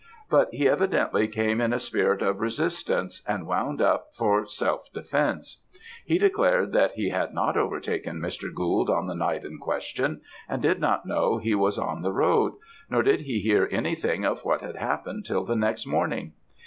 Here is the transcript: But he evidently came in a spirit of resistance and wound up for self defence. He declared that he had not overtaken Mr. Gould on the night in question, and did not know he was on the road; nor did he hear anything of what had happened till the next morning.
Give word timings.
But 0.31 0.49
he 0.51 0.67
evidently 0.67 1.27
came 1.27 1.61
in 1.61 1.73
a 1.73 1.77
spirit 1.77 2.23
of 2.23 2.39
resistance 2.39 3.21
and 3.27 3.45
wound 3.45 3.83
up 3.83 4.15
for 4.15 4.47
self 4.47 4.91
defence. 4.91 5.61
He 6.03 6.17
declared 6.17 6.71
that 6.73 6.93
he 6.93 7.09
had 7.11 7.35
not 7.35 7.55
overtaken 7.55 8.19
Mr. 8.19 8.51
Gould 8.51 8.89
on 8.89 9.05
the 9.05 9.13
night 9.13 9.45
in 9.45 9.59
question, 9.59 10.21
and 10.49 10.59
did 10.59 10.79
not 10.79 11.05
know 11.05 11.37
he 11.37 11.53
was 11.53 11.77
on 11.77 12.01
the 12.01 12.11
road; 12.11 12.53
nor 12.89 13.03
did 13.03 13.21
he 13.21 13.41
hear 13.41 13.69
anything 13.71 14.25
of 14.25 14.43
what 14.43 14.61
had 14.61 14.77
happened 14.77 15.23
till 15.23 15.45
the 15.45 15.55
next 15.55 15.85
morning. 15.85 16.33